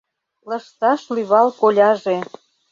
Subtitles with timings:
[0.49, 2.17] Лышташ лӱвал коляже